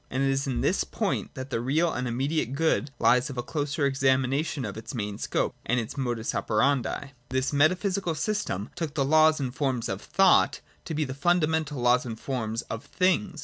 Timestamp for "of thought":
9.87-10.59